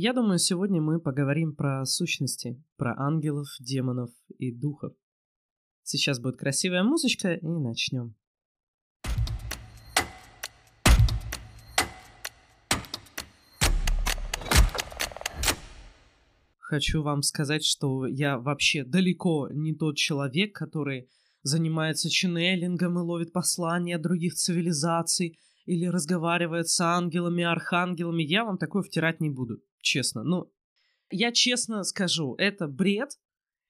[0.00, 4.92] Я думаю, сегодня мы поговорим про сущности, про ангелов, демонов и духов.
[5.82, 8.14] Сейчас будет красивая музычка и начнем.
[16.60, 21.08] Хочу вам сказать, что я вообще далеко не тот человек, который
[21.42, 28.22] занимается ченнелингом и ловит послания других цивилизаций или разговаривает с ангелами, архангелами.
[28.22, 30.22] Я вам такое втирать не буду, честно.
[30.22, 30.52] Ну,
[31.10, 33.10] я честно скажу, это бред,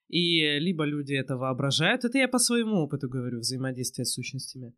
[0.09, 4.75] и либо люди это воображают, это я по своему опыту говорю, взаимодействие с сущностями,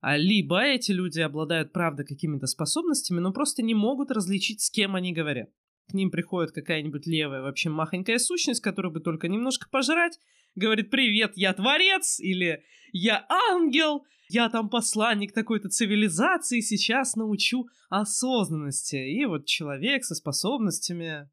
[0.00, 4.96] а либо эти люди обладают, правда, какими-то способностями, но просто не могут различить, с кем
[4.96, 5.48] они говорят.
[5.88, 10.18] К ним приходит какая-нибудь левая вообще махонькая сущность, которую бы только немножко пожрать,
[10.54, 18.96] говорит «Привет, я творец» или «Я ангел», «Я там посланник такой-то цивилизации, сейчас научу осознанности».
[18.96, 21.30] И вот человек со способностями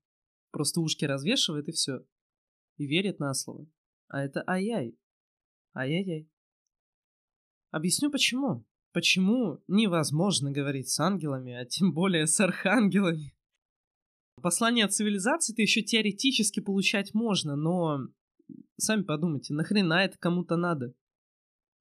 [0.52, 2.06] просто ушки развешивает и все.
[2.78, 3.66] И верит на слово.
[4.10, 4.98] А это ай-яй.
[5.74, 6.30] Ай-яй-яй.
[7.72, 8.66] Объясню почему.
[8.92, 13.34] Почему невозможно говорить с ангелами, а тем более с архангелами.
[14.42, 18.10] Послание от цивилизации-то еще теоретически получать можно, но
[18.82, 20.96] Сами подумайте, нахрена это кому-то надо?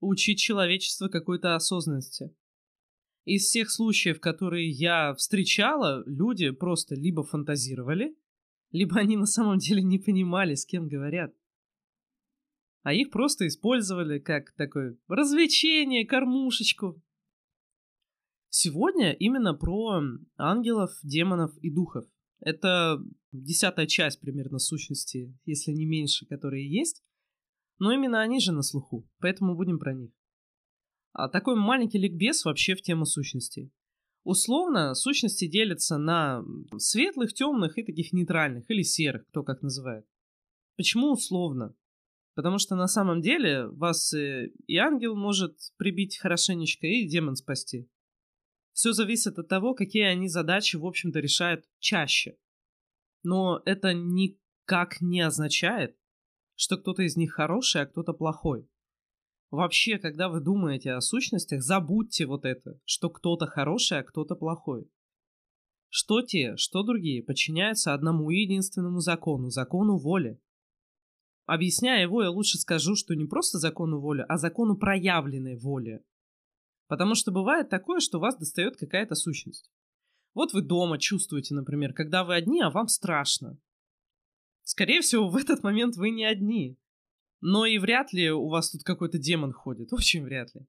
[0.00, 2.36] Учить человечество какой-то осознанности.
[3.24, 8.14] Из всех случаев, которые я встречала, люди просто либо фантазировали,
[8.70, 11.34] либо они на самом деле не понимали, с кем говорят.
[12.82, 17.02] А их просто использовали как такое развлечение, кормушечку.
[18.50, 20.02] Сегодня именно про
[20.36, 22.04] ангелов, демонов и духов.
[22.40, 27.02] Это десятая часть примерно сущности, если не меньше, которые есть.
[27.78, 30.10] Но именно они же на слуху, поэтому будем про них.
[31.12, 33.72] А такой маленький ликбез вообще в тему сущностей.
[34.22, 36.44] Условно, сущности делятся на
[36.76, 40.06] светлых, темных и таких нейтральных, или серых, кто как называет.
[40.76, 41.74] Почему условно?
[42.34, 47.88] Потому что на самом деле вас э, и ангел может прибить хорошенечко, и демон спасти.
[48.72, 52.36] Все зависит от того, какие они задачи, в общем-то, решают чаще.
[53.22, 55.96] Но это никак не означает,
[56.54, 58.68] что кто-то из них хороший, а кто-то плохой.
[59.50, 64.88] Вообще, когда вы думаете о сущностях, забудьте вот это, что кто-то хороший, а кто-то плохой.
[65.88, 70.40] Что те, что другие подчиняются одному единственному закону, закону воли.
[71.46, 76.04] Объясняя его, я лучше скажу, что не просто закону воли, а закону проявленной воли.
[76.86, 79.68] Потому что бывает такое, что вас достает какая-то сущность.
[80.34, 83.58] Вот вы дома чувствуете, например, когда вы одни, а вам страшно.
[84.62, 86.78] Скорее всего, в этот момент вы не одни.
[87.40, 89.92] Но и вряд ли у вас тут какой-то демон ходит.
[89.92, 90.66] Очень вряд ли.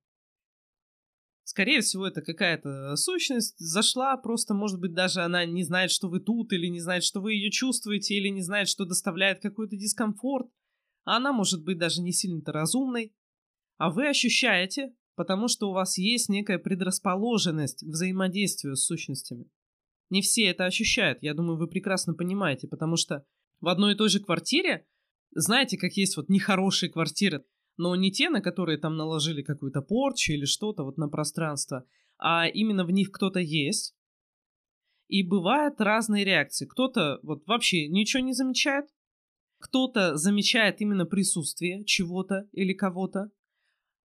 [1.43, 6.21] Скорее всего, это какая-то сущность зашла, просто, может быть, даже она не знает, что вы
[6.21, 10.49] тут, или не знает, что вы ее чувствуете, или не знает, что доставляет какой-то дискомфорт.
[11.03, 13.13] А она может быть даже не сильно-то разумной.
[13.77, 19.45] А вы ощущаете, потому что у вас есть некая предрасположенность к взаимодействию с сущностями.
[20.09, 23.23] Не все это ощущают, я думаю, вы прекрасно понимаете, потому что
[23.59, 24.87] в одной и той же квартире,
[25.29, 27.45] знаете, как есть вот нехорошие квартиры,
[27.77, 31.85] но не те, на которые там наложили какую-то порчу или что-то вот на пространство,
[32.17, 33.95] а именно в них кто-то есть.
[35.07, 36.65] И бывают разные реакции.
[36.65, 38.87] Кто-то вот вообще ничего не замечает,
[39.59, 43.29] кто-то замечает именно присутствие чего-то или кого-то,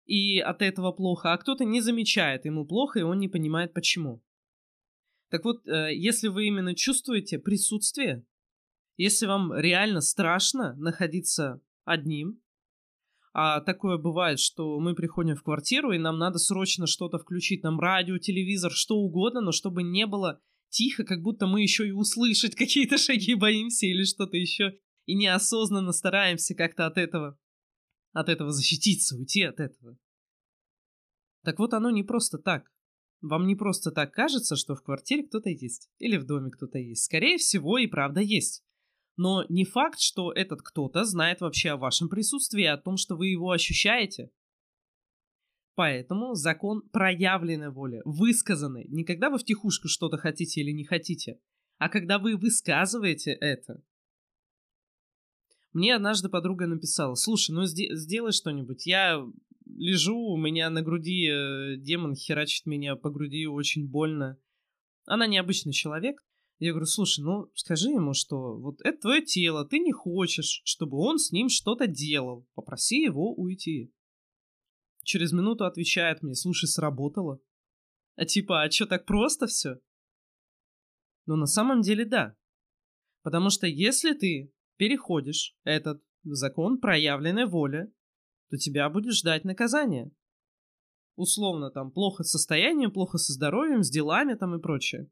[0.06, 4.22] и от этого плохо, а кто-то не замечает, ему плохо, и он не понимает почему.
[5.30, 8.24] Так вот, э, если вы именно чувствуете присутствие,
[8.96, 12.42] если вам реально страшно находиться одним,
[13.32, 17.78] а такое бывает, что мы приходим в квартиру, и нам надо срочно что-то включить, нам
[17.78, 22.54] радио, телевизор, что угодно, но чтобы не было тихо, как будто мы еще и услышать
[22.56, 27.38] какие-то шаги боимся или что-то еще, и неосознанно стараемся как-то от этого
[28.12, 29.96] от этого защититься, уйти от этого.
[31.42, 32.70] Так вот, оно не просто так.
[33.20, 37.04] Вам не просто так кажется, что в квартире кто-то есть, или в доме кто-то есть.
[37.04, 38.64] Скорее всего, и правда есть.
[39.16, 43.28] Но не факт, что этот кто-то знает вообще о вашем присутствии, о том, что вы
[43.28, 44.30] его ощущаете.
[45.74, 51.38] Поэтому закон проявленной воли, высказанной, не когда вы в тихушку что-то хотите или не хотите,
[51.78, 53.82] а когда вы высказываете это.
[55.72, 59.24] Мне однажды подруга написала, слушай, ну сделай что-нибудь, я
[59.66, 64.36] лежу, у меня на груди э, демон херачит меня по груди очень больно.
[65.06, 66.20] Она необычный человек.
[66.58, 70.98] Я говорю, слушай, ну скажи ему, что вот это твое тело, ты не хочешь, чтобы
[70.98, 72.46] он с ним что-то делал.
[72.54, 73.92] Попроси его уйти.
[75.04, 77.40] Через минуту отвечает мне, слушай, сработало.
[78.16, 79.78] А типа, а что, так просто все?
[81.26, 82.36] Ну, на самом деле, да.
[83.22, 87.92] Потому что если ты переходишь этот закон проявленной воли,
[88.48, 90.10] то тебя будет ждать наказание.
[91.16, 95.10] Условно, там, плохо с состоянием, плохо со здоровьем, с делами там и прочее.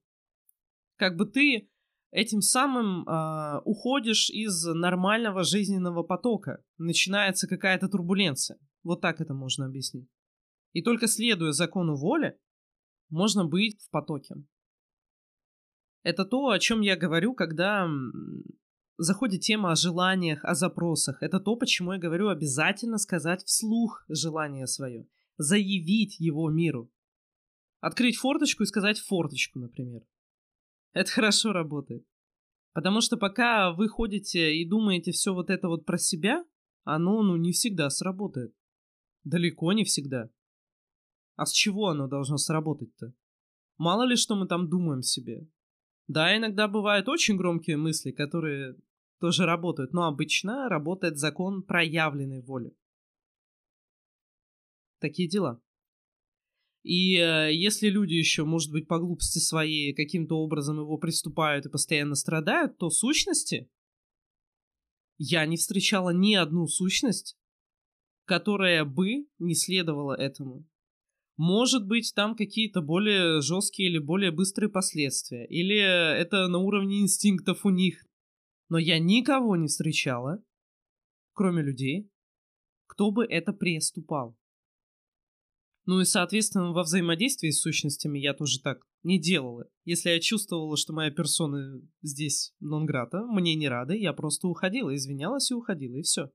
[0.97, 1.69] Как бы ты
[2.11, 6.65] этим самым э, уходишь из нормального жизненного потока.
[6.79, 8.59] Начинается какая-то турбуленция.
[8.85, 10.09] Вот так это можно объяснить.
[10.73, 12.39] И только следуя закону воли,
[13.11, 14.35] можно быть в потоке.
[16.05, 17.87] Это то, о чем я говорю, когда
[18.99, 21.23] заходит тема о желаниях, о запросах.
[21.23, 25.07] Это то, почему я говорю обязательно сказать вслух желание свое.
[25.39, 26.91] Заявить его миру.
[27.81, 30.03] Открыть форточку и сказать форточку, например.
[30.93, 32.05] Это хорошо работает.
[32.73, 36.45] Потому что пока вы ходите и думаете все вот это вот про себя,
[36.83, 38.55] оно ну не всегда сработает.
[39.23, 40.29] Далеко не всегда.
[41.37, 43.15] А с чего оно должно сработать-то?
[43.77, 45.47] Мало ли что мы там думаем себе.
[46.09, 48.77] Да, иногда бывают очень громкие мысли, которые
[49.21, 52.77] тоже работают, но обычно работает закон проявленной воли.
[55.01, 55.61] Такие дела.
[56.83, 61.71] И э, если люди еще, может быть, по глупости своей каким-то образом его приступают и
[61.71, 63.69] постоянно страдают, то сущности
[65.19, 67.37] я не встречала ни одну сущность,
[68.25, 70.67] которая бы не следовала этому.
[71.37, 75.47] Может быть, там какие-то более жесткие или более быстрые последствия.
[75.47, 78.05] Или это на уровне инстинктов у них.
[78.69, 80.43] Но я никого не встречала,
[81.33, 82.11] кроме людей,
[82.87, 84.37] кто бы это приступал.
[85.87, 89.71] Ну и, соответственно, во взаимодействии с сущностями я тоже так не делала.
[89.85, 95.51] Если я чувствовала, что моя персона здесь нонграта, мне не рада, я просто уходила, извинялась
[95.51, 96.31] и уходила, и все.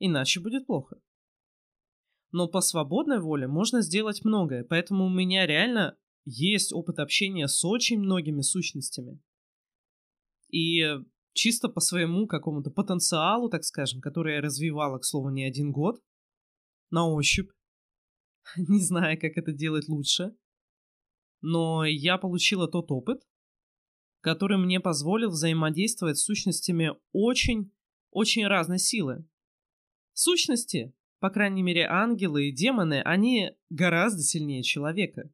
[0.00, 1.00] Иначе будет плохо.
[2.32, 7.64] Но по свободной воле можно сделать многое, поэтому у меня реально есть опыт общения с
[7.64, 9.20] очень многими сущностями.
[10.50, 10.82] И
[11.32, 16.00] чисто по своему какому-то потенциалу, так скажем, который я развивала, к слову, не один год,
[16.90, 17.50] на ощупь,
[18.56, 20.34] не зная, как это делать лучше.
[21.40, 23.22] Но я получила тот опыт,
[24.20, 27.72] который мне позволил взаимодействовать с сущностями очень,
[28.10, 29.24] очень разной силы.
[30.12, 35.30] Сущности, по крайней мере ангелы и демоны, они гораздо сильнее человека.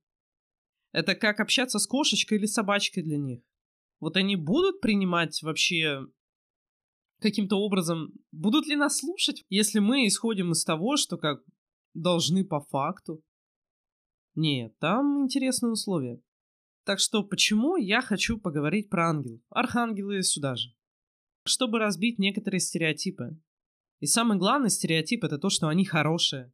[0.93, 3.43] Это как общаться с кошечкой или собачкой для них.
[4.00, 6.06] Вот они будут принимать вообще
[7.20, 11.43] каким-то образом, будут ли нас слушать, если мы исходим из того, что как
[11.94, 13.23] должны по факту?
[14.35, 16.20] Нет, там интересные условия.
[16.85, 19.41] Так что почему я хочу поговорить про ангелов?
[19.49, 20.70] Архангелы сюда же.
[21.47, 23.38] Чтобы разбить некоторые стереотипы.
[24.00, 26.52] И самый главный стереотип это то, что они хорошие.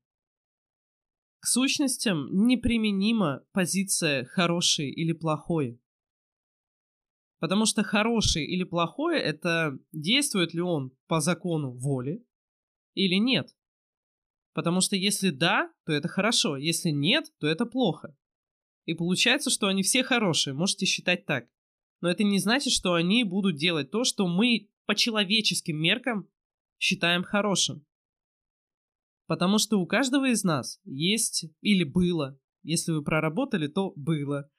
[1.41, 5.81] К сущностям неприменима позиция хороший или плохой.
[7.41, 12.25] Потому что хороший или плохой— это действует ли он по закону воли
[12.95, 13.49] или нет.
[14.53, 18.15] Потому что если да, то это хорошо, если нет, то это плохо.
[18.85, 21.49] И получается, что они все хорошие, можете считать так.
[22.03, 26.29] Но это не значит, что они будут делать то, что мы по человеческим меркам
[26.79, 27.87] считаем хорошим.
[29.27, 34.51] Потому что у каждого из нас есть или было, если вы проработали, то было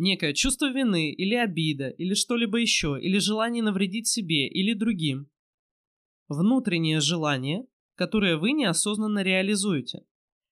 [0.00, 5.30] некое чувство вины или обида, или что-либо еще, или желание навредить себе или другим.
[6.28, 10.04] Внутреннее желание, которое вы неосознанно реализуете.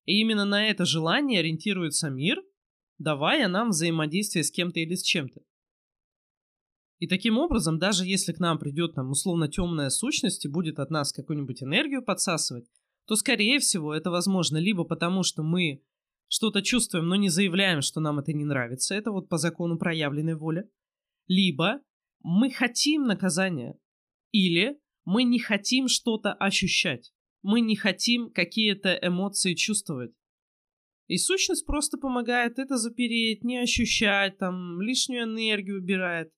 [0.05, 2.43] И именно на это желание ориентируется мир,
[2.99, 5.40] давая нам взаимодействие с кем-то или с чем-то.
[6.99, 10.90] И таким образом, даже если к нам придет там условно темная сущность и будет от
[10.90, 12.67] нас какую-нибудь энергию подсасывать,
[13.07, 15.83] то скорее всего это возможно либо потому, что мы
[16.29, 20.37] что-то чувствуем, но не заявляем, что нам это не нравится, это вот по закону проявленной
[20.37, 20.71] воли,
[21.27, 21.81] либо
[22.23, 23.79] мы хотим наказания,
[24.31, 30.13] или мы не хотим что-то ощущать, мы не хотим какие-то эмоции чувствовать.
[31.07, 36.31] И сущность просто помогает это запереть, не ощущать, там, лишнюю энергию убирает.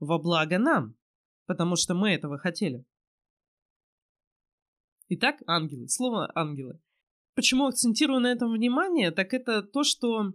[0.00, 0.96] Во благо нам,
[1.46, 2.84] потому что мы этого хотели.
[5.08, 5.88] Итак, ангелы.
[5.88, 6.80] Слово ангелы
[7.34, 10.32] почему акцентирую на этом внимание, так это то, что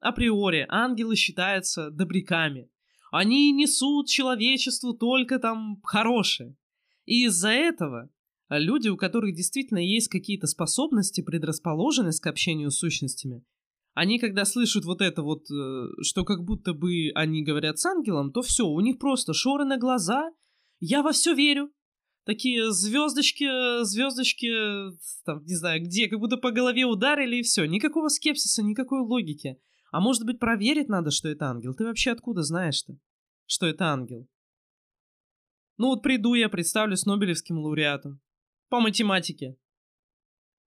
[0.00, 2.68] априори ангелы считаются добряками.
[3.10, 6.56] Они несут человечеству только там хорошее.
[7.06, 8.10] И из-за этого
[8.48, 13.44] люди, у которых действительно есть какие-то способности, предрасположенность к общению с сущностями,
[13.94, 18.32] они когда слышат вот это вот, э, что как будто бы они говорят с ангелом,
[18.32, 20.32] то все, у них просто шоры на глаза,
[20.80, 21.70] я во все верю,
[22.24, 24.50] такие звездочки, звездочки,
[25.24, 27.64] там, не знаю, где, как будто по голове ударили и все.
[27.64, 29.58] Никакого скепсиса, никакой логики.
[29.92, 31.74] А может быть, проверить надо, что это ангел?
[31.74, 32.98] Ты вообще откуда знаешь-то?
[33.46, 34.28] что это ангел.
[35.76, 38.20] Ну вот приду я, представлюсь Нобелевским лауреатом.
[38.68, 39.58] По математике.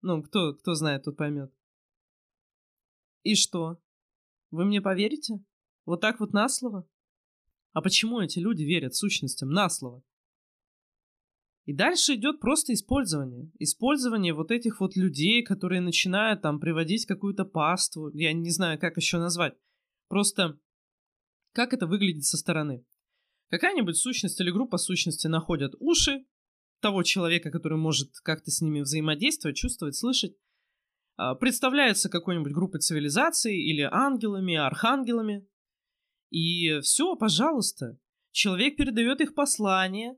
[0.01, 1.53] Ну, кто, кто знает, тот поймет.
[3.23, 3.81] И что?
[4.51, 5.45] Вы мне поверите?
[5.85, 6.89] Вот так вот на слово?
[7.73, 10.03] А почему эти люди верят сущностям на слово?
[11.65, 13.51] И дальше идет просто использование.
[13.59, 18.11] Использование вот этих вот людей, которые начинают там приводить какую-то паству.
[18.15, 19.55] Я не знаю, как еще назвать.
[20.09, 20.59] Просто
[21.53, 22.85] как это выглядит со стороны.
[23.49, 26.25] Какая-нибудь сущность или группа сущности находят уши
[26.81, 30.37] того человека, который может как-то с ними взаимодействовать, чувствовать, слышать.
[31.17, 35.47] А, представляется какой-нибудь группой цивилизаций или ангелами, архангелами.
[36.31, 37.99] И все, пожалуйста.
[38.33, 40.17] Человек передает их послание,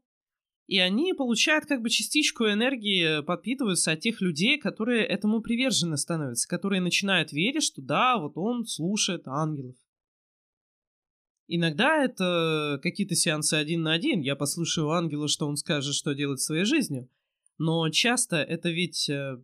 [0.67, 6.49] и они получают как бы частичку энергии, подпитываются от тех людей, которые этому привержены становятся,
[6.49, 9.77] которые начинают верить, что да, вот он слушает ангелов.
[11.47, 16.41] Иногда это какие-то сеансы один на один, я послушаю ангела, что он скажет, что делать
[16.41, 17.11] своей жизнью.
[17.59, 19.39] Но часто это ведь э,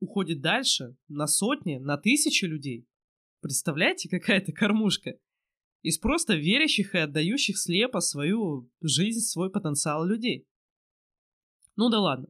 [0.00, 2.86] уходит дальше, на сотни, на тысячи людей.
[3.40, 5.18] Представляете, какая-то кормушка?
[5.82, 10.46] Из просто верящих и отдающих слепо свою жизнь, свой потенциал людей.
[11.76, 12.28] Ну да ладно.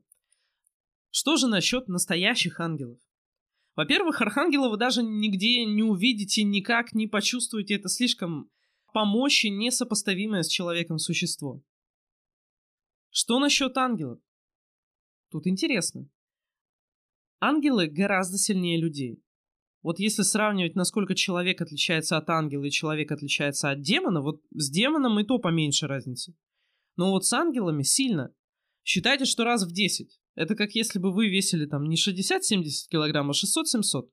[1.10, 2.98] Что же насчет настоящих ангелов?
[3.74, 7.74] Во-первых, архангела вы даже нигде не увидите, никак не почувствуете.
[7.74, 8.50] Это слишком
[8.92, 11.62] по мощи несопоставимое с человеком существо.
[13.10, 14.20] Что насчет ангелов?
[15.30, 16.08] Тут интересно.
[17.40, 19.22] Ангелы гораздо сильнее людей.
[19.82, 24.70] Вот если сравнивать, насколько человек отличается от ангела и человек отличается от демона, вот с
[24.70, 26.36] демоном и то поменьше разницы.
[26.96, 28.32] Но вот с ангелами сильно.
[28.84, 30.18] Считайте, что раз в 10.
[30.34, 34.08] Это как если бы вы весили там не 60-70 килограмм, а 600-700.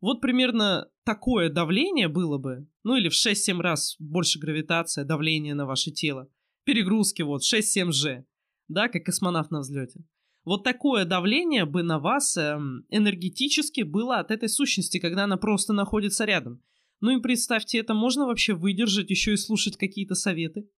[0.00, 5.64] Вот примерно такое давление было бы, ну или в 6-7 раз больше гравитация, давление на
[5.64, 6.28] ваше тело.
[6.64, 8.24] Перегрузки вот 6-7G,
[8.68, 10.04] да, как космонавт на взлете.
[10.44, 15.72] Вот такое давление бы на вас эм, энергетически было от этой сущности, когда она просто
[15.72, 16.60] находится рядом.
[17.00, 20.68] Ну и представьте, это можно вообще выдержать, еще и слушать какие-то советы?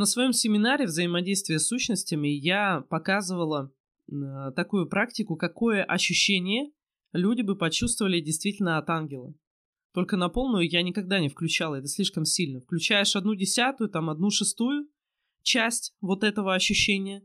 [0.00, 3.70] На своем семинаре взаимодействия с сущностями я показывала
[4.10, 6.70] э, такую практику, какое ощущение
[7.12, 9.34] люди бы почувствовали действительно от ангела.
[9.92, 12.60] Только на полную я никогда не включала, это слишком сильно.
[12.60, 14.88] Включаешь одну десятую, там одну шестую
[15.42, 17.22] часть вот этого ощущения,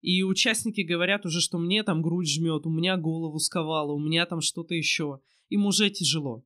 [0.00, 4.26] и участники говорят уже, что мне там грудь жмет, у меня голову сковало, у меня
[4.26, 5.20] там что-то еще.
[5.50, 6.44] Им уже тяжело.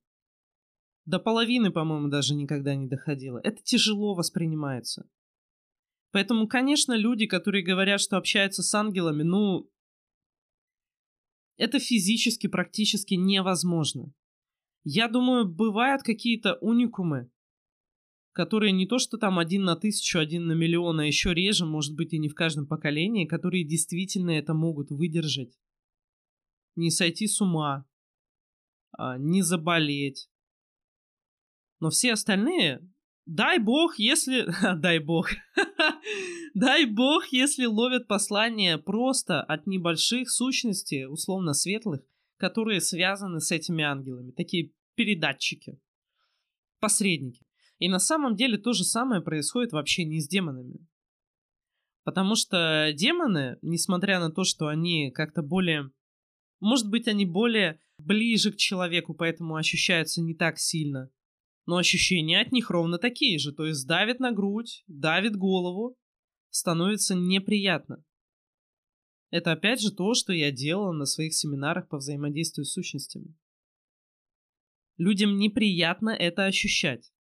[1.07, 3.41] До половины, по-моему, даже никогда не доходило.
[3.43, 5.09] Это тяжело воспринимается.
[6.17, 9.71] Поэтому, конечно, люди, которые говорят, что общаются с ангелами, ну,
[11.59, 14.15] это физически практически невозможно.
[14.83, 17.31] Я думаю, бывают какие-то уникумы,
[18.33, 21.95] которые не то что там один на тысячу, один на миллион, а еще реже, может
[21.95, 25.59] быть и не в каждом поколении, которые действительно это могут выдержать.
[26.77, 27.85] Не сойти с ума,
[28.93, 30.31] а, не заболеть.
[31.79, 32.91] Но все остальные,
[33.27, 34.47] дай бог, если...
[34.77, 35.29] дай бог.
[36.55, 42.03] дай бог, если ловят послание просто от небольших сущностей, условно светлых,
[42.39, 44.31] которые связаны с этими ангелами.
[44.31, 45.79] Такие передатчики.
[46.81, 47.45] Посредники.
[47.79, 50.87] И на самом деле то же самое происходит вообще не с демонами.
[52.05, 55.91] Потому что демоны, несмотря на то, что они как-то более...
[56.61, 61.11] Может быть, они более ближе к человеку, поэтому ощущаются не так сильно
[61.67, 65.99] но ощущения от них ровно такие же, то есть давит на грудь, давит голову,
[66.51, 68.05] становится неприятно.
[69.31, 73.35] Это опять же то, что я делал на своих семинарах по взаимодействию с сущностями.
[74.97, 77.13] Людям неприятно это ощущать.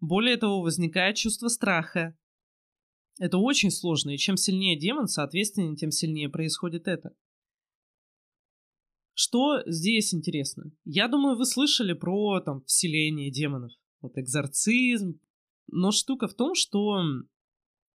[0.00, 2.16] Более того, возникает чувство страха.
[3.18, 7.14] Это очень сложно, и чем сильнее демон, соответственно, тем сильнее происходит это.
[9.14, 10.72] Что здесь интересно?
[10.84, 15.20] Я думаю, вы слышали про там вселение демонов, вот экзорцизм.
[15.68, 17.00] Но штука в том, что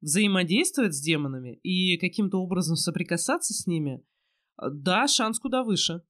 [0.02, 4.04] взаимодействовать с демонами и каким-то образом соприкасаться с ними,
[4.62, 6.04] э, да, шанс куда выше.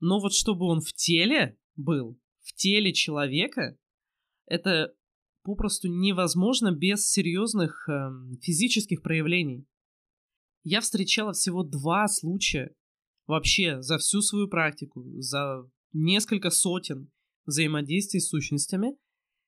[0.00, 3.78] Но вот чтобы он в теле был, в теле человека,
[4.46, 4.94] это
[5.42, 9.64] попросту невозможно без серьезных э, физических проявлений.
[10.64, 12.74] Я встречала всего два случая,
[13.26, 17.10] вообще за всю свою практику, за несколько сотен
[17.46, 18.96] взаимодействий с сущностями,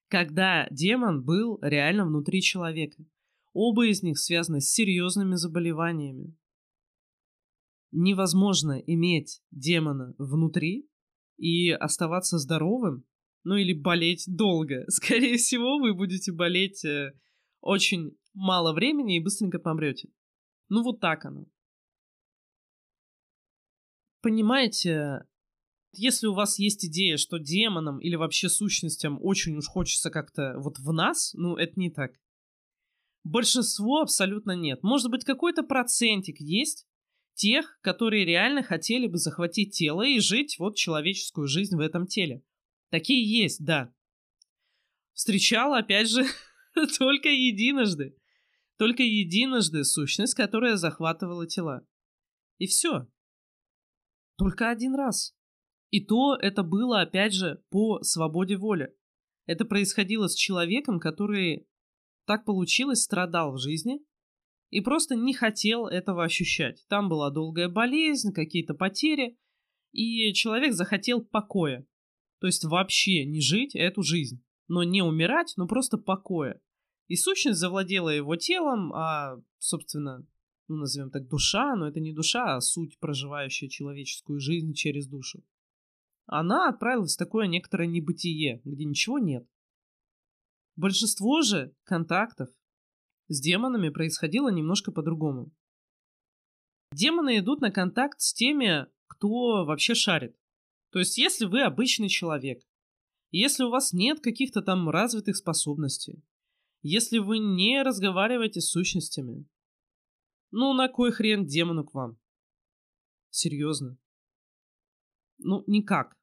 [0.08, 3.04] когда демон был реально внутри человека.
[3.52, 6.36] Оба из них связаны с серьезными заболеваниями.
[7.92, 10.88] Невозможно иметь демона внутри
[11.36, 13.04] и оставаться здоровым,
[13.44, 14.84] Ну или болеть долго.
[14.88, 17.12] Скорее всего, вы будете болеть э,
[17.60, 20.08] очень мало времени и быстренько помрете.
[20.68, 21.46] Ну вот так оно.
[24.24, 25.26] Понимаете,
[25.92, 30.78] если у вас есть идея, что демонам или вообще сущностям очень уж хочется как-то вот
[30.78, 32.12] в нас, ну это не так.
[33.22, 34.82] Большинство абсолютно нет.
[34.82, 36.86] Может быть, какой-то процентик есть
[37.34, 42.42] тех, которые реально хотели бы захватить тело и жить вот человеческую жизнь в этом теле.
[42.88, 43.92] Такие есть, да.
[45.12, 46.24] Встречала, опять же,
[46.98, 48.16] только единожды.
[48.78, 51.86] Только единожды сущность, которая захватывала тела.
[52.56, 53.06] И все.
[54.36, 55.34] Только один раз.
[55.90, 58.94] И то это было, опять же, по свободе воли.
[59.46, 61.68] Это происходило с человеком, который
[62.26, 64.00] так получилось, страдал в жизни
[64.70, 66.84] и просто не хотел этого ощущать.
[66.88, 69.38] Там была долгая болезнь, какие-то потери,
[69.92, 71.86] и человек захотел покоя.
[72.40, 76.60] То есть вообще не жить эту жизнь, но не умирать, но просто покоя.
[77.06, 80.26] И сущность завладела его телом, а, собственно,
[80.68, 85.44] ну, назовем так, душа, но это не душа, а суть, проживающая человеческую жизнь через душу.
[86.26, 89.46] Она отправилась в такое некоторое небытие, где ничего нет.
[90.76, 92.48] Большинство же контактов
[93.28, 95.52] с демонами происходило немножко по-другому.
[96.92, 100.36] Демоны идут на контакт с теми, кто вообще шарит.
[100.90, 102.62] То есть, если вы обычный человек,
[103.30, 106.22] если у вас нет каких-то там развитых способностей,
[106.82, 109.46] если вы не разговариваете с сущностями,
[110.56, 112.16] ну на кой хрен демону к вам?
[113.30, 113.98] Серьезно.
[115.38, 116.16] Ну, никак.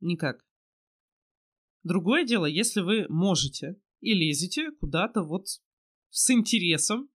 [0.00, 0.44] Никак.
[1.84, 5.46] Другое дело, если вы можете и лезете куда-то вот
[6.10, 7.08] с интересом,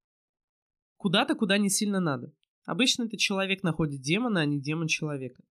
[0.95, 2.33] куда-то, куда не сильно надо.
[2.63, 5.43] Обычно это человек находит демона, а не демон человека.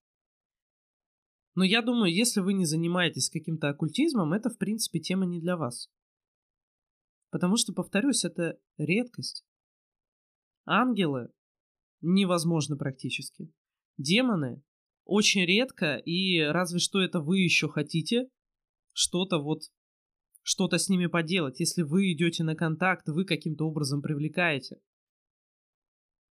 [1.55, 5.59] Но я думаю, если вы не занимаетесь каким-то оккультизмом, это, в принципе, тема не для
[5.59, 5.91] вас.
[7.29, 9.45] Потому что, повторюсь, это редкость.
[10.71, 11.31] Ангелы
[12.01, 13.53] невозможно практически.
[13.99, 14.63] Демоны
[15.05, 18.29] очень редко, и разве что это вы еще хотите
[18.93, 19.63] что-то вот
[20.43, 21.59] что-то с ними поделать.
[21.59, 24.81] Если вы идете на контакт, вы каким-то образом привлекаете.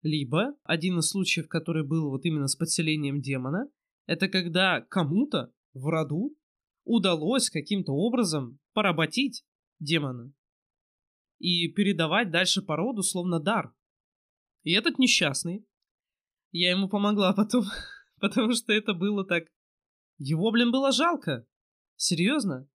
[0.03, 3.67] Либо один из случаев, который был вот именно с подселением демона,
[4.05, 6.37] это когда кому-то в роду
[6.83, 9.43] удалось каким-то образом поработить
[9.79, 10.31] демона
[11.39, 13.73] и передавать дальше по роду словно дар.
[14.67, 15.65] И этот несчастный,
[16.51, 17.63] я ему помогла потом,
[18.19, 19.45] потому что это было так...
[20.17, 21.47] Его, блин, было жалко.
[21.95, 22.67] Серьезно.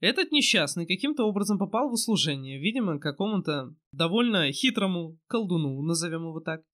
[0.00, 6.64] Этот несчастный каким-то образом попал в услужение, видимо, какому-то довольно хитрому колдуну, назовем его так,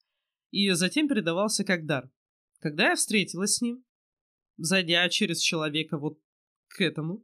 [0.50, 2.10] и затем передавался как дар.
[2.60, 3.84] Когда я встретилась с ним,
[4.56, 6.18] зайдя через человека вот
[6.68, 7.22] к этому,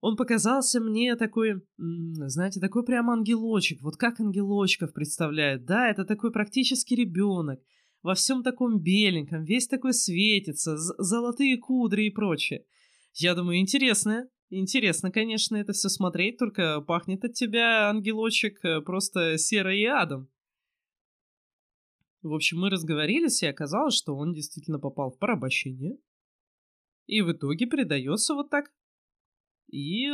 [0.00, 5.64] он показался мне такой, знаете, такой прям ангелочек, вот как ангелочков представляет.
[5.64, 7.60] Да, это такой практически ребенок,
[8.02, 12.64] во всем таком беленьком, весь такой светится, золотые кудри и прочее.
[13.14, 19.38] Я думаю, интересная, Интересно, конечно, это все смотреть, только пахнет от тебя, ангелочек, э, просто
[19.38, 20.28] серой адом.
[22.22, 25.98] В общем, мы разговорились, и оказалось, что он действительно попал в порабощение.
[27.06, 28.72] И в итоге передается вот так.
[29.68, 30.06] И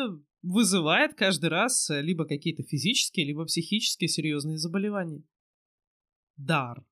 [0.42, 5.22] вызывает каждый раз э, либо какие-то физические, либо психические серьезные заболевания.
[6.36, 6.84] Дар.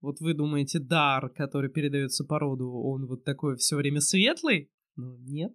[0.00, 4.70] Вот вы думаете, дар, который передается по роду, он вот такой все время светлый?
[4.94, 5.52] Ну, нет.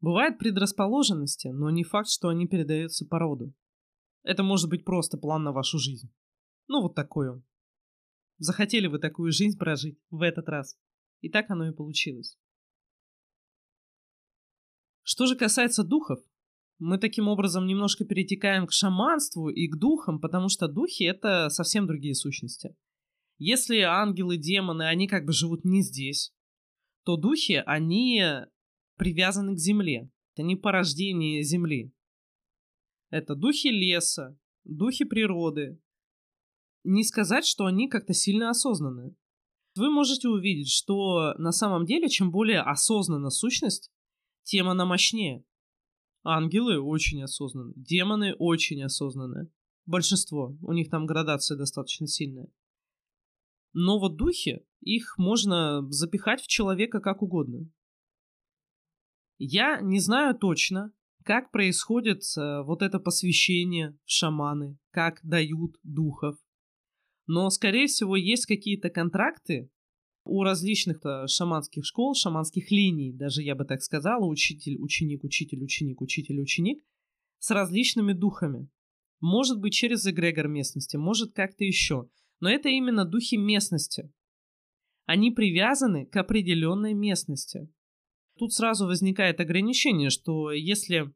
[0.00, 3.54] Бывают предрасположенности, но не факт, что они передаются по роду.
[4.22, 6.12] Это может быть просто план на вашу жизнь.
[6.68, 7.44] Ну вот такой он.
[8.38, 10.76] Захотели вы такую жизнь прожить в этот раз.
[11.20, 12.36] И так оно и получилось.
[15.04, 16.18] Что же касается духов,
[16.78, 21.86] мы таким образом немножко перетекаем к шаманству и к духам, потому что духи— это совсем
[21.86, 22.74] другие сущности.
[23.36, 26.32] Если ангелы, демоны, они как бы живут не здесь,
[27.04, 28.22] то духи, они
[28.96, 30.10] привязаны к земле.
[30.34, 31.92] Это не порождение земли.
[33.10, 35.78] Это духи леса, духи природы.
[36.82, 39.14] Не сказать, что они как-то сильно осознанные.
[39.76, 43.90] Вы можете увидеть, что на самом деле, чем более осознанна сущность,
[44.44, 45.44] тем она мощнее.
[46.22, 49.50] Ангелы очень осознанны, демоны очень осознанны.
[49.84, 52.48] Большинство, у них там градация достаточно сильная.
[53.74, 57.68] Но вот духи, их можно запихать в человека как угодно.
[59.36, 60.92] Я не знаю точно,
[61.24, 66.38] как происходит э, вот это посвящение в шаманы, как дают духов.
[67.26, 69.70] Но, скорее всего, есть какие-то контракты,
[70.24, 76.00] у различных шаманских школ, шаманских линий, даже я бы так сказала, учитель, ученик, учитель, ученик,
[76.00, 76.82] учитель, ученик,
[77.38, 78.68] с различными духами.
[79.20, 82.08] Может быть, через эгрегор местности, может как-то еще.
[82.40, 84.12] Но это именно духи местности.
[85.06, 87.70] Они привязаны к определенной местности.
[88.38, 91.12] Тут сразу возникает ограничение, что если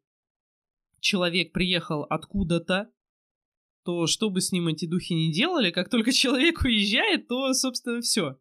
[1.00, 2.90] человек приехал откуда-то,
[3.84, 8.00] то что бы с ним эти духи не делали, как только человек уезжает, то, собственно,
[8.02, 8.38] все.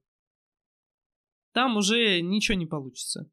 [1.57, 3.31] Там уже ничего не получится.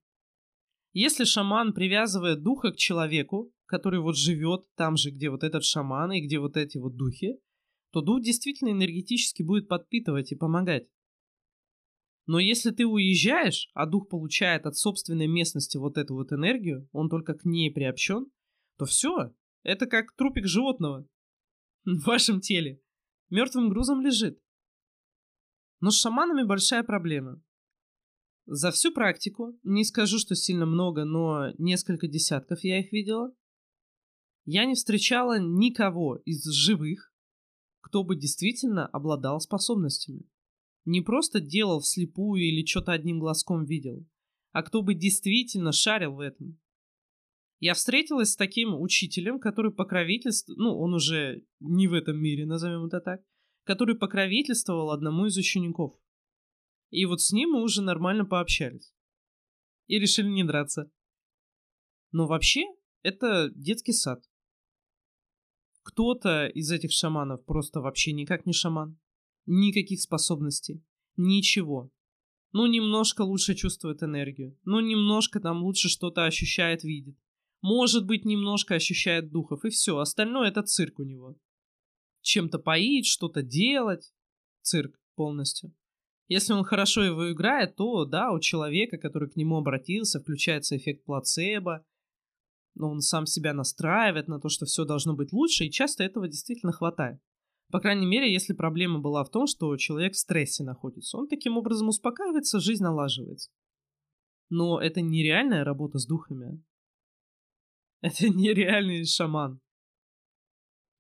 [0.95, 6.11] Если шаман привязывает духа к человеку, который вот живет там же, где вот этот шаман
[6.13, 7.39] и где вот эти вот духи,
[7.93, 10.89] то дух действительно энергетически будет подпитывать и помогать.
[12.25, 17.11] Но если ты уезжаешь, а дух получает от собственной местности вот эту вот энергию, он
[17.11, 18.33] только к ней приобщен,
[18.79, 19.35] то все,
[19.65, 21.07] это как трупик животного
[21.85, 22.81] в вашем теле.
[23.29, 24.41] Мертвым грузом лежит.
[25.81, 27.44] Но с шаманами большая проблема.
[28.47, 33.35] За всю практику, не скажу, что сильно много, но несколько десятков я их видела,
[34.45, 37.15] я не встречала никого из живых,
[37.81, 40.29] кто бы действительно обладал способностями.
[40.85, 44.07] Не просто делал вслепую или что-то одним глазком видел,
[44.53, 46.59] а кто бы действительно шарил в этом.
[47.61, 52.85] Я встретилась с таким учителем, который покровительствовал, ну, он уже не в этом мире, назовем
[52.85, 53.23] это так,
[53.65, 55.95] который покровительствовал одному из учеников.
[56.95, 58.95] И вот с ним мы уже нормально пообщались.
[59.89, 60.93] И решили не драться.
[62.13, 62.63] Но вообще,
[63.03, 64.23] это детский сад.
[65.83, 68.97] Кто-то из этих шаманов просто вообще никак не шаман.
[69.45, 70.85] Никаких способностей.
[71.17, 71.91] Ничего.
[72.53, 74.57] Ну, немножко лучше чувствует энергию.
[74.65, 77.19] Ну, немножко там лучше что-то ощущает, видит.
[77.61, 79.99] Может быть, немножко ощущает духов, и все.
[79.99, 81.37] Остальное это цирк у него.
[82.21, 84.15] Чем-то поить, что-то делать.
[84.63, 85.75] Цирк полностью.
[86.29, 91.05] Если он хорошо его играет, то да, у человека, который к нему обратился, включается эффект
[91.05, 91.85] плацебо,
[92.75, 96.27] но он сам себя настраивает на то, что все должно быть лучше, и часто этого
[96.27, 97.21] действительно хватает.
[97.71, 101.19] По крайней мере, если проблема была в том, что человек в стрессе находится.
[101.19, 103.51] Он таким образом успокаивается, жизнь налаживается.
[104.49, 106.63] Но это нереальная работа с духами.
[108.01, 109.61] Это нереальный шаман.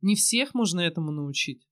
[0.00, 1.66] Не всех можно этому научить.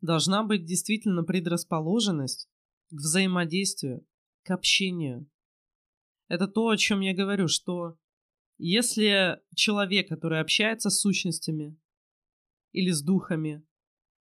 [0.00, 2.48] Должна быть действительно предрасположенность
[2.90, 4.06] к взаимодействию,
[4.42, 5.28] к общению.
[6.28, 7.98] Это то, о чем я говорю, что
[8.58, 11.78] если человек, который общается с сущностями
[12.72, 13.64] или с духами,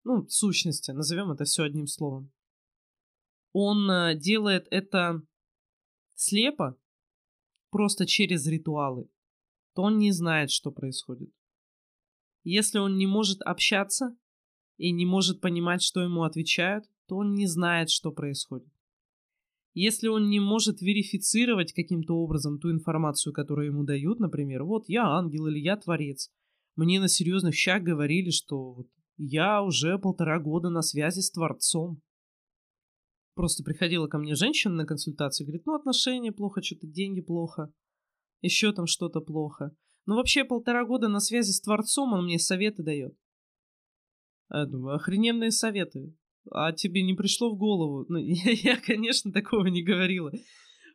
[0.04, 2.32] ну, сущности, назовем это все одним словом,
[3.52, 5.22] он э, делает это
[6.16, 6.78] слепо,
[7.70, 9.10] просто через ритуалы,
[9.74, 11.32] то он не знает, что происходит.
[12.44, 14.16] Если он не может общаться
[14.78, 18.72] и не может понимать, что ему отвечают, то он не знает, что происходит.
[19.74, 25.06] Если он не может верифицировать каким-то образом ту информацию, которую ему дают, например, вот я
[25.06, 26.32] ангел или я творец,
[26.76, 32.02] мне на серьезных щах говорили, что вот я уже полтора года на связи с Творцом.
[33.36, 37.72] Просто приходила ко мне женщина на консультацию, говорит, ну отношения плохо, что-то деньги плохо,
[38.42, 39.76] еще там что-то плохо.
[40.08, 43.16] Ну вообще полтора года на связи с Творцом он мне советы дает.
[44.50, 46.16] Я думаю, охрененные советы
[46.52, 48.06] а тебе не пришло в голову?
[48.10, 50.32] Ну, я, я, конечно, такого не говорила.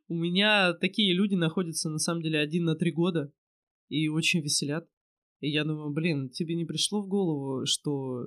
[0.08, 3.32] У меня такие люди находятся, на самом деле, один на три года
[3.88, 4.88] и очень веселят.
[5.40, 8.26] И я думаю, блин, тебе не пришло в голову, что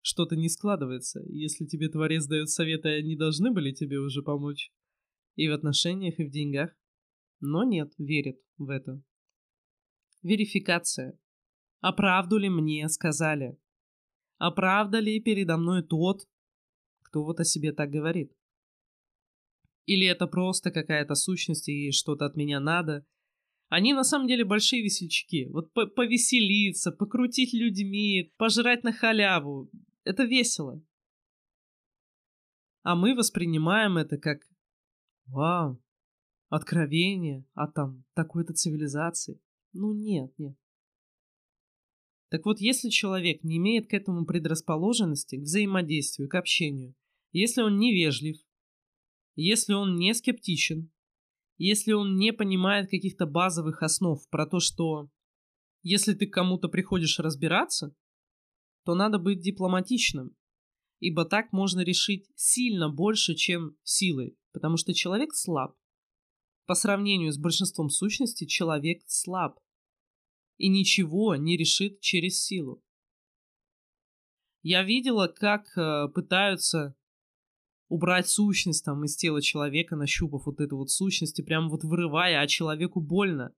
[0.00, 1.20] что-то не складывается.
[1.28, 4.72] Если тебе Творец дает советы, они должны были тебе уже помочь.
[5.36, 6.70] И в отношениях, и в деньгах.
[7.40, 9.02] Но нет, верят в это.
[10.22, 11.18] Верификация.
[11.80, 13.56] А правду ли мне сказали?
[14.38, 16.26] А правда ли передо мной тот,
[17.08, 18.32] кто вот о себе так говорит.
[19.86, 23.06] Или это просто какая-то сущность и что-то от меня надо.
[23.70, 25.48] Они на самом деле большие весельчаки.
[25.48, 29.70] Вот повеселиться, покрутить людьми, пожрать на халяву.
[30.04, 30.82] Это весело.
[32.82, 34.40] А мы воспринимаем это как
[35.26, 35.82] «Вау,
[36.48, 39.40] откровение от там такой-то цивилизации».
[39.72, 40.56] Ну нет, нет.
[42.30, 46.94] Так вот, если человек не имеет к этому предрасположенности, к взаимодействию, к общению,
[47.32, 48.36] если он невежлив,
[49.34, 50.90] если он не скептичен,
[51.56, 55.10] если он не понимает каких-то базовых основ про то, что
[55.82, 57.94] если ты кому-то приходишь разбираться,
[58.84, 60.36] то надо быть дипломатичным,
[61.00, 65.76] ибо так можно решить сильно больше, чем силой, потому что человек слаб.
[66.66, 69.58] По сравнению с большинством сущностей человек слаб
[70.58, 72.82] и ничего не решит через силу.
[74.62, 76.94] Я видела, как э, пытаются
[77.88, 82.40] убрать сущность там из тела человека, нащупав вот эту вот сущность и прям вот вырывая,
[82.40, 83.54] а человеку больно.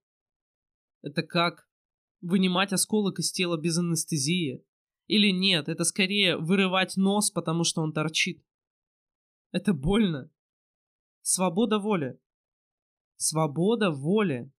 [1.01, 1.67] Это как
[2.21, 4.63] вынимать осколок из тела без анестезии.
[5.07, 8.41] Или нет, это скорее вырывать нос, потому что он торчит.
[9.51, 10.31] Это больно.
[11.21, 12.17] Свобода воли.
[13.17, 14.51] Свобода воли.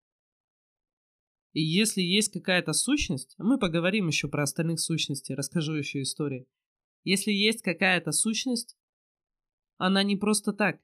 [1.52, 6.46] И если есть какая-то сущность, мы поговорим еще про остальных сущностей, расскажу еще истории.
[7.04, 8.76] Если есть какая-то сущность,
[9.76, 10.80] она не просто так.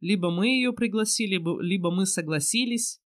[0.00, 3.00] Либо мы ее пригласили, либо, мы согласились,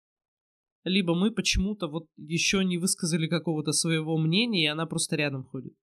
[0.84, 5.74] либо мы почему-то вот еще не высказали какого-то своего мнения, и она просто рядом ходит.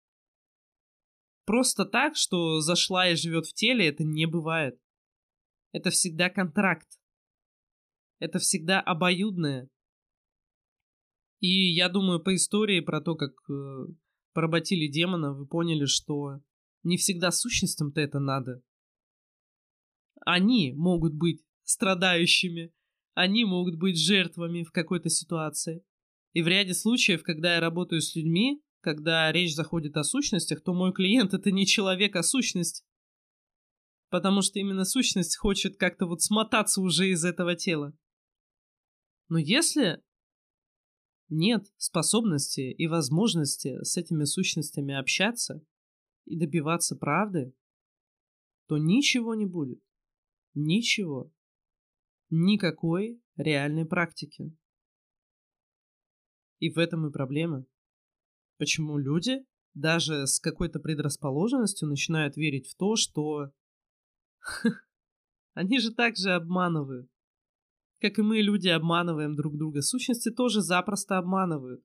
[1.45, 4.79] Просто так, что зашла и живет в теле, это не бывает.
[5.71, 6.87] Это всегда контракт.
[8.19, 9.69] Это всегда обоюдное.
[11.39, 13.87] И я думаю, по истории про то, как э,
[14.33, 16.41] поработили демона, вы поняли, что
[16.83, 18.61] не всегда сущностям-то это надо.
[20.25, 22.73] Они могут быть страдающими,
[23.13, 25.83] они могут быть жертвами в какой-то ситуации.
[26.33, 30.73] И в ряде случаев, когда я работаю с людьми, когда речь заходит о сущностях, то
[30.73, 32.85] мой клиент это не человек, а сущность.
[34.09, 37.93] Потому что именно сущность хочет как-то вот смотаться уже из этого тела.
[39.27, 40.01] Но если
[41.29, 45.63] нет способности и возможности с этими сущностями общаться
[46.25, 47.53] и добиваться правды,
[48.67, 49.81] то ничего не будет.
[50.53, 51.31] Ничего.
[52.29, 54.55] Никакой реальной практики.
[56.59, 57.65] И в этом и проблема.
[58.57, 63.51] Почему люди даже с какой-то предрасположенностью начинают верить в то, что
[65.53, 67.09] они же также обманывают.
[68.01, 69.81] Как и мы, люди, обманываем друг друга.
[69.81, 71.83] Сущности тоже запросто обманывают.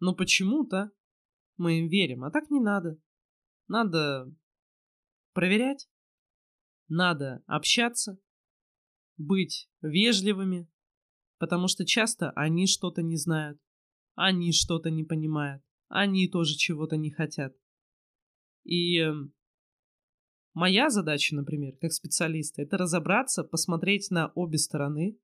[0.00, 0.90] Но почему-то
[1.56, 2.98] мы им верим, а так не надо.
[3.68, 4.34] Надо
[5.32, 5.88] проверять,
[6.88, 8.18] надо общаться,
[9.16, 10.68] быть вежливыми,
[11.38, 13.60] потому что часто они что-то не знают,
[14.14, 17.54] они что-то не понимают, они тоже чего-то не хотят.
[18.64, 19.34] И эм,
[20.52, 25.16] Моя задача, например, как специалиста, это разобраться, посмотреть на обе стороны,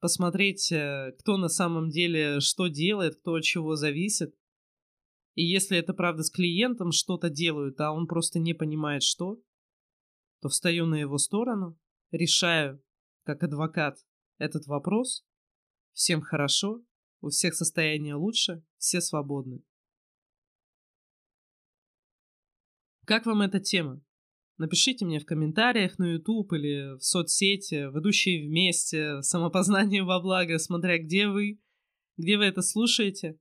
[0.00, 4.34] посмотреть, э, кто на самом деле что делает, кто от чего зависит.
[5.34, 9.40] И если это правда с клиентом что-то делают, а он просто не понимает что,
[10.40, 11.76] то встаю на его сторону,
[12.12, 12.80] решаю,
[13.24, 13.98] как адвокат,
[14.38, 15.24] этот вопрос.
[15.92, 16.84] Всем хорошо,
[17.20, 19.62] у всех состояние лучше, все свободны.
[23.06, 24.02] Как вам эта тема?
[24.56, 30.98] Напишите мне в комментариях на YouTube или в соцсети, ведущие вместе, самопознание во благо, смотря
[30.98, 31.60] где вы,
[32.16, 33.38] где вы это слушаете,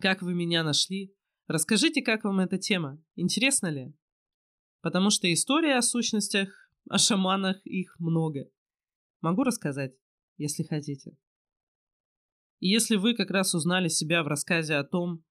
[0.00, 1.12] как вы меня нашли.
[1.48, 3.92] Расскажите, как вам эта тема, интересно ли?
[4.80, 8.48] Потому что история о сущностях, о шаманах, их много.
[9.20, 9.94] Могу рассказать,
[10.36, 11.16] если хотите.
[12.60, 15.24] И если вы как раз узнали себя в рассказе о том,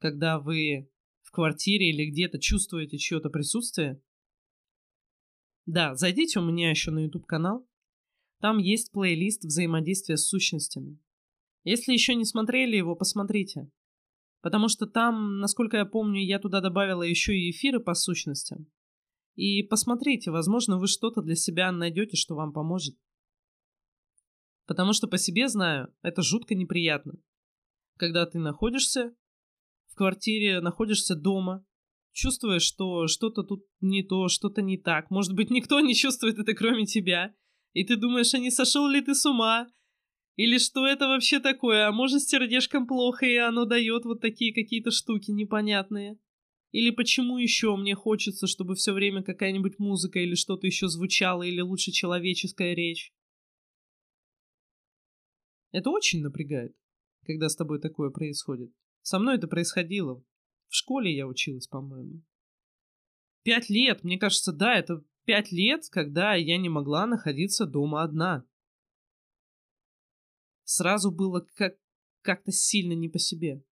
[0.00, 0.90] когда вы
[1.34, 4.00] квартире или где-то чувствуете чье-то присутствие,
[5.66, 7.66] да, зайдите у меня еще на YouTube канал.
[8.40, 10.98] Там есть плейлист взаимодействия с сущностями.
[11.62, 13.70] Если еще не смотрели его, посмотрите.
[14.42, 18.66] Потому что там, насколько я помню, я туда добавила еще и эфиры по сущностям.
[19.36, 22.96] И посмотрите, возможно, вы что-то для себя найдете, что вам поможет.
[24.66, 27.14] Потому что по себе знаю, это жутко неприятно.
[27.96, 29.14] Когда ты находишься
[29.94, 31.64] в квартире, находишься дома,
[32.12, 35.08] чувствуешь, что что-то тут не то, что-то не так.
[35.08, 37.32] Может быть, никто не чувствует это, кроме тебя.
[37.74, 39.68] И ты думаешь, а не сошел ли ты с ума?
[40.34, 41.86] Или что это вообще такое?
[41.86, 46.18] А может, с сердечком плохо, и оно дает вот такие какие-то штуки непонятные?
[46.72, 51.60] Или почему еще мне хочется, чтобы все время какая-нибудь музыка или что-то еще звучало, или
[51.60, 53.12] лучше человеческая речь?
[55.70, 56.74] Это очень напрягает,
[57.24, 58.72] когда с тобой такое происходит.
[59.04, 60.24] Со мной это происходило.
[60.68, 62.22] В школе я училась, по-моему.
[63.42, 68.46] Пять лет, мне кажется, да, это пять лет, когда я не могла находиться дома одна.
[70.64, 71.76] Сразу было как
[72.22, 73.62] как-то сильно не по себе.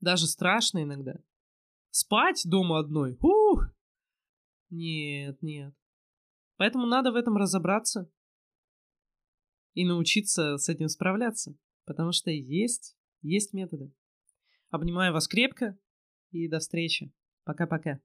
[0.00, 1.14] Даже страшно иногда.
[1.90, 3.16] Спать дома одной?
[3.22, 3.64] Ух!
[4.68, 5.74] Нет, нет.
[6.58, 8.12] Поэтому надо в этом разобраться
[9.72, 11.56] и научиться с этим справляться.
[11.86, 12.95] Потому что есть
[13.26, 13.92] есть методы.
[14.70, 15.78] Обнимаю вас крепко
[16.30, 17.12] и до встречи.
[17.44, 18.00] Пока-пока.